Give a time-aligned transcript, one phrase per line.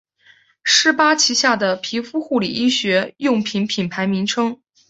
[0.63, 4.59] 施巴旗下的皮肤护理医学用品品牌名称。